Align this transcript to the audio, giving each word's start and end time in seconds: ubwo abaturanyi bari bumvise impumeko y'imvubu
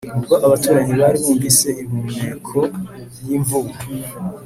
ubwo 0.17 0.35
abaturanyi 0.45 0.93
bari 1.01 1.17
bumvise 1.23 1.67
impumeko 1.81 2.59
y'imvubu 3.25 3.73